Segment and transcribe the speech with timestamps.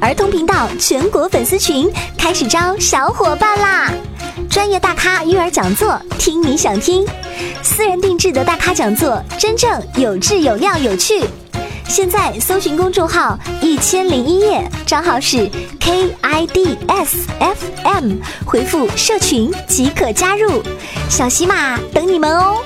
[0.00, 3.90] 儿童频道全国粉丝群开始招小伙伴啦！
[4.48, 7.04] 专业大咖育儿讲座，听你想听；
[7.62, 11.24] 私人定制的大咖讲座，真正有质有料有趣。
[11.88, 15.50] 现在搜寻公众号“一千零一夜”，账号是
[15.80, 18.12] K I D S F M，
[18.44, 20.62] 回复“社群”即可加入。
[21.10, 22.58] 小喜马等你们哦！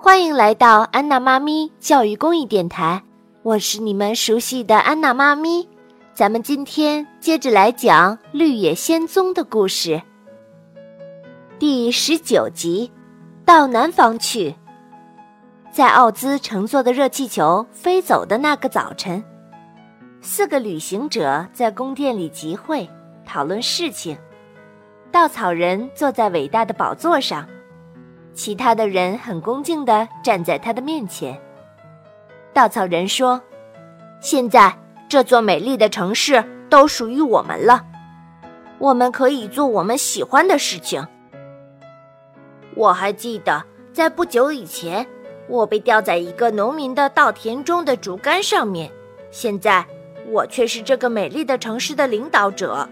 [0.00, 3.02] 欢迎来到安娜妈咪教育公益电台，
[3.42, 5.68] 我是你们熟悉的安娜妈咪。
[6.14, 10.00] 咱们今天接着来讲《绿野仙踪》的故事，
[11.58, 12.92] 第十九集，
[13.44, 14.54] 到南方去。
[15.72, 19.22] 在奥兹乘坐的热气球飞走的那个早晨，
[20.20, 22.88] 四个旅行者在宫殿里集会，
[23.26, 24.16] 讨论事情。
[25.10, 27.44] 稻草人坐在伟大的宝座上。
[28.38, 31.36] 其他的人很恭敬地站在他的面前。
[32.52, 33.42] 稻草人说
[34.22, 37.84] ：“现在这座美丽的城市都属于我们了，
[38.78, 41.04] 我们可以做我们喜欢的事情。”
[42.76, 45.04] 我还记得，在不久以前，
[45.48, 48.88] 我被吊在一个农民的稻田中的竹竿上面。
[49.32, 49.84] 现在，
[50.28, 52.88] 我却是这个美丽的城市的领导者。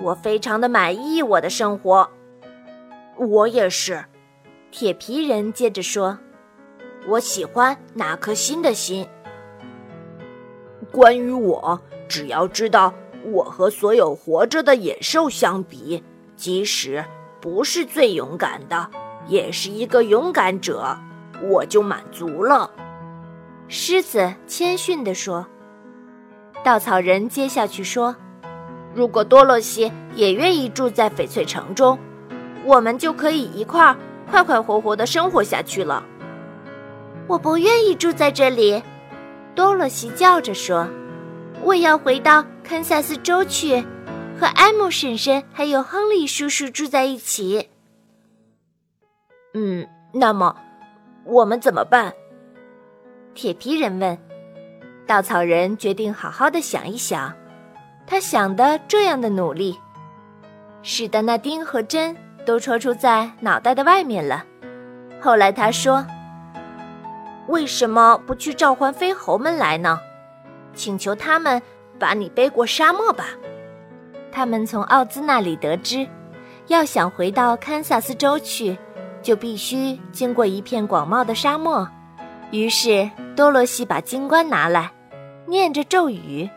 [0.00, 2.08] 我非常的满意我的生活。
[3.18, 4.02] 我也是。
[4.78, 6.20] 铁皮人接着说
[7.08, 9.08] ：“我喜欢那颗心的心。
[10.92, 16.04] 关于我，只要知道我和所有活着的野兽相比，
[16.36, 17.04] 即使
[17.40, 18.88] 不是最勇敢的，
[19.26, 20.96] 也是一个勇敢者，
[21.42, 22.70] 我就满足了。”
[23.66, 25.44] 狮子谦逊地说。
[26.62, 28.14] 稻草人接下去说
[28.94, 31.98] ：“如果多洛西也愿意住在翡翠城中，
[32.64, 33.96] 我们就可以一块儿。”
[34.30, 36.04] 快快活活的生活下去了。
[37.26, 38.82] 我不愿意住在这里，
[39.54, 40.88] 多洛西叫着说
[41.62, 43.84] ：“我要回到堪萨斯州去，
[44.38, 47.68] 和艾姆婶婶还有亨利叔叔住在一起。”
[49.54, 50.54] 嗯，那么
[51.24, 52.12] 我们怎么办？
[53.34, 54.18] 铁皮人问。
[55.06, 57.34] 稻草人决定好好的想一想。
[58.06, 59.78] 他想的这样的努力，
[60.82, 62.16] 使得那钉和针。
[62.48, 64.42] 都戳出在脑袋的外面了。
[65.20, 66.06] 后来他说
[67.46, 70.00] ：“为什么不去召唤飞猴们来呢？
[70.72, 71.60] 请求他们
[71.98, 73.26] 把你背过沙漠吧。”
[74.32, 76.08] 他们从奥兹那里得知，
[76.68, 78.78] 要想回到堪萨斯州去，
[79.20, 81.86] 就必须经过一片广袤的沙漠。
[82.50, 84.90] 于是多罗西把金冠拿来，
[85.44, 86.48] 念着咒语，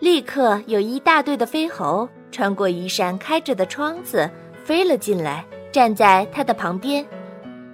[0.00, 4.30] 立刻有一大队的飞猴穿过一扇开着的窗子。
[4.68, 7.02] 飞了进来，站在他的旁边。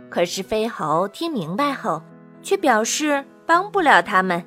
[0.08, 2.00] 可是飞猴听明白后，
[2.40, 4.46] 却表示帮不了他们。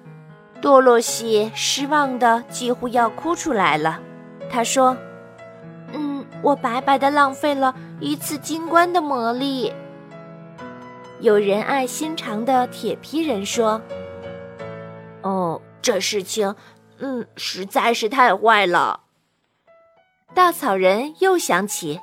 [0.62, 4.00] 多洛西失望的几乎要哭出来了。
[4.50, 4.96] 他说
[5.92, 9.74] ：“嗯，我白白的浪费了一次金冠的魔力。”
[11.20, 13.82] 有仁爱心肠的铁皮人说
[15.22, 16.56] ：“哦，这事情，
[17.00, 19.02] 嗯，实在是太坏了。”
[20.34, 22.00] 稻草人又想起。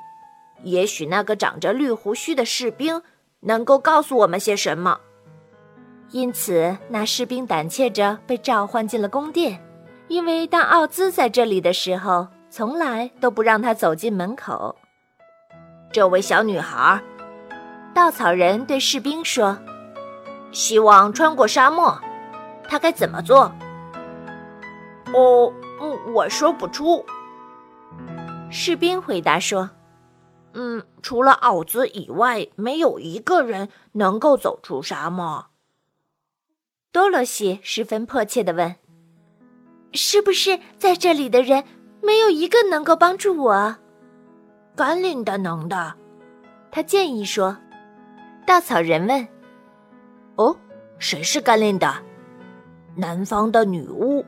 [0.65, 3.01] 也许那个长着绿胡须的士兵
[3.41, 4.99] 能够告诉我们些什么。
[6.09, 9.63] 因此，那士兵胆怯着被召唤进了宫殿，
[10.07, 14.75] 因为当奥兹在这里的时候，从来都不让他走进门口。
[15.91, 16.99] 这位小女孩，
[17.93, 19.57] 稻草人对士兵说
[20.51, 21.99] ：“希望穿过沙漠，
[22.67, 23.51] 他该怎么做？”
[25.13, 25.53] 哦，
[26.13, 27.05] 我说不出。
[28.49, 29.69] 士兵回答说。
[30.57, 35.47] 嗯，除了奥兹以外，没有一个人能够走出沙漠。
[36.93, 38.73] 多罗西十分迫切地问
[39.91, 41.65] ：“是不是在这里的人
[42.01, 43.75] 没有一个能够帮助我？”
[44.77, 45.95] 甘霖的能的，
[46.71, 47.57] 他建议说。
[48.47, 49.27] 稻草人问
[50.37, 50.55] ：“哦，
[50.99, 51.93] 谁是甘霖的？
[52.95, 54.23] 南方的女巫，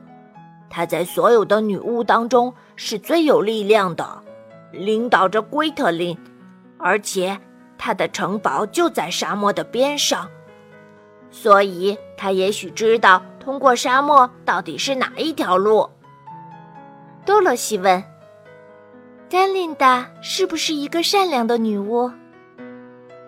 [0.68, 4.24] 她在所有的女巫当中是最有力量的。”
[4.70, 6.14] 领导着圭特林，
[6.78, 7.38] 而且
[7.76, 10.28] 他的城堡就在沙漠的边上，
[11.30, 15.88] 所以他也许知道通过沙漠到底是哪一条路。
[17.24, 18.02] 多罗西问
[19.28, 22.10] ：“甘琳达是不是一个善良的女巫？”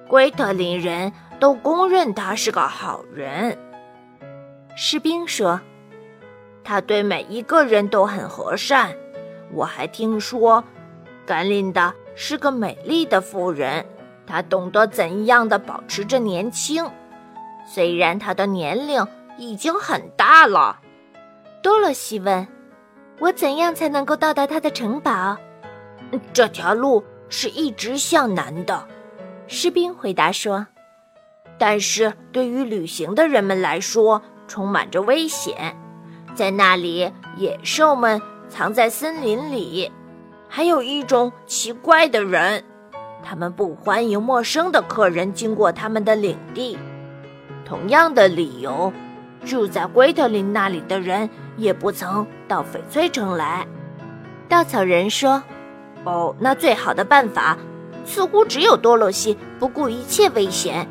[0.08, 3.56] 圭特林人都公认她是个好人。
[4.74, 5.60] 士兵说
[6.64, 8.94] ：“他对每一个人都很和善。”
[9.52, 10.64] 我还听说。
[11.26, 13.84] 甘琳达是个美丽的妇人，
[14.26, 16.84] 她懂得怎样的保持着年轻，
[17.66, 19.06] 虽然她的年龄
[19.38, 20.80] 已经很大了。
[21.62, 22.46] 多萝西问
[23.20, 25.36] ：“我怎样才能够到达他的城堡？”
[26.32, 28.86] 这条路是一直向南的，
[29.46, 30.66] 士兵回答说。
[31.58, 35.76] 但是对于旅行的人们来说，充满着危险。
[36.34, 39.92] 在那里，野兽们藏在森林里，
[40.52, 42.64] 还有一种奇怪的人，
[43.22, 46.76] 他们不欢迎陌生的客人经过他们的领地。
[47.64, 48.92] 同样的理由，
[49.44, 53.64] 住在龟特林那里的人也不曾到翡翠城来。
[54.48, 55.40] 稻草人说
[56.02, 57.56] ：“哦，那最好的办法，
[58.04, 60.88] 似乎只有多洛西不顾一切危险。”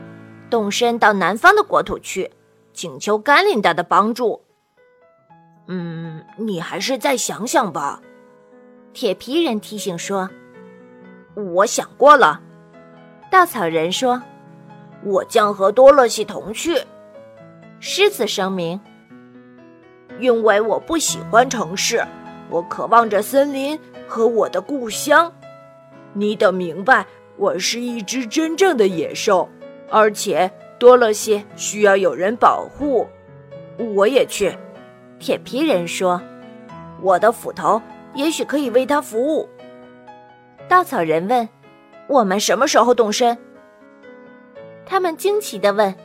[0.49, 2.31] 动身到南方的国土去，
[2.73, 4.41] 请求甘琳达的帮助。
[5.67, 8.01] 嗯，你还是再想想吧。
[8.93, 10.29] 铁皮人提醒说
[11.35, 12.41] ：“我想过了。”
[13.31, 14.21] 稻草人说
[15.05, 16.81] ：“我将和多乐西同去。”
[17.79, 18.79] 狮子声明
[20.19, 22.03] ：“因为我不喜欢城市，
[22.49, 25.31] 我渴望着森林和我的故乡。
[26.13, 27.05] 你得明白，
[27.37, 29.47] 我是一只真正的野兽。”
[29.91, 33.07] 而且多乐西，需要有人保护。
[33.95, 34.55] 我也去。
[35.17, 36.21] 铁皮人说
[37.01, 37.81] ：“我的斧头
[38.13, 39.49] 也许可以为他服务。”
[40.67, 41.49] 稻草人问
[42.07, 43.37] ：“我们什么时候动身？”
[44.85, 45.95] 他们惊奇地问：“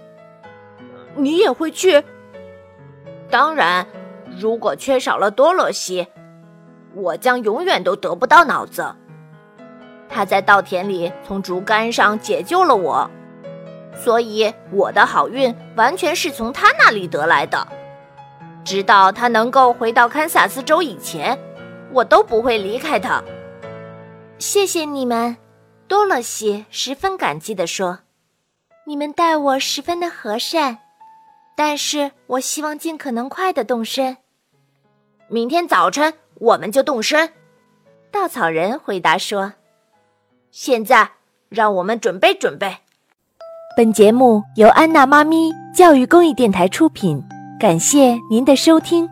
[1.16, 2.02] 你也会去？”
[3.30, 3.86] 当然，
[4.38, 6.06] 如果缺少了多罗西，
[6.94, 8.94] 我将永远都得不到脑子。
[10.08, 13.10] 他在稻田里从竹竿上解救了我。
[13.96, 17.66] 所以我的好运完全是从他那里得来的。
[18.64, 21.38] 直到他能够回到堪萨斯州以前，
[21.94, 23.22] 我都不会离开他。
[24.38, 25.36] 谢谢你们，
[25.86, 28.00] 多萝西十分感激地说
[28.84, 30.78] ：“你们待我十分的和善，
[31.56, 34.16] 但是我希望尽可能快的动身。
[35.28, 37.30] 明天早晨我们就动身。”
[38.10, 39.52] 稻草人回答说
[40.50, 41.12] ：“现在
[41.48, 42.76] 让我们准备准备。”
[43.76, 47.22] 本节目由安娜妈咪教育公益电台出品，
[47.58, 49.08] 感谢您的收听。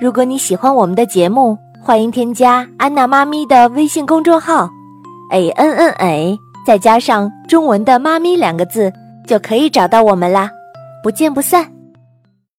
[0.00, 1.58] 如果你喜欢我们的节目，
[1.88, 4.68] 欢迎添加安娜妈咪的微信公众号
[5.30, 8.92] ，a n n a，再加上中文的“妈咪”两个字，
[9.26, 10.50] 就可以找到我们啦。
[11.02, 11.77] 不见不散。